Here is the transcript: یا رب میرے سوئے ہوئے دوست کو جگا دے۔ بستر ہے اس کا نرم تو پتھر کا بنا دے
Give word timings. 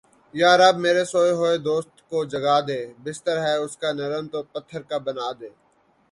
یا 0.33 0.51
رب 0.61 0.75
میرے 0.83 1.03
سوئے 1.11 1.31
ہوئے 1.39 1.55
دوست 1.67 1.93
کو 2.09 2.17
جگا 2.33 2.57
دے۔ 2.67 2.79
بستر 3.03 3.37
ہے 3.45 3.53
اس 3.63 3.73
کا 3.81 3.89
نرم 3.99 4.25
تو 4.33 4.39
پتھر 4.53 4.81
کا 4.89 4.97
بنا 5.05 5.27
دے 5.39 5.49